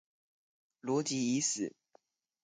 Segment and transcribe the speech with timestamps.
[0.81, 1.75] 邏輯已死